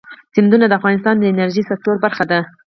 [0.33, 2.39] سیندونه د افغانستان د انرژۍ سکتور برخه ده.